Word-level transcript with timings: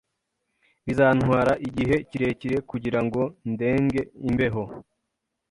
Bizantwara 0.85 1.51
igihe 1.67 1.95
kirekire 2.09 2.57
kugirango 2.69 3.21
ndenge 3.51 4.01
imbeho. 4.29 4.63